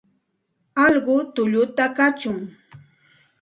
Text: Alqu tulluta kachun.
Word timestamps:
Alqu 0.85 1.15
tulluta 1.35 1.85
kachun. 1.97 2.37